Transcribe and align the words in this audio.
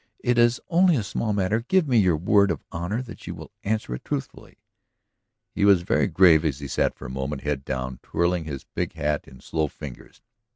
It 0.23 0.39
is 0.39 0.59
only 0.67 0.95
a 0.95 1.03
small 1.03 1.31
matter. 1.31 1.59
Give 1.59 1.87
me 1.87 1.99
your 1.99 2.17
word 2.17 2.49
of 2.49 2.63
honor 2.71 3.03
that 3.03 3.27
you 3.27 3.35
will 3.35 3.51
answer 3.63 3.93
it 3.93 4.03
truthfully." 4.03 4.57
He 5.53 5.63
was 5.63 5.83
very 5.83 6.07
grave 6.07 6.43
as 6.43 6.57
he 6.57 6.67
sat 6.67 6.95
for 6.95 7.05
a 7.05 7.09
moment, 7.11 7.43
head 7.43 7.63
down, 7.63 7.99
twirling 8.01 8.45
his 8.45 8.63
big 8.63 8.93
hat 8.93 9.27
in 9.27 9.41
slow 9.41 9.67
fingers. 9.67 10.23